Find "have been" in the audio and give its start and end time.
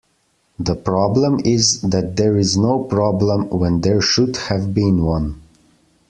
4.37-5.03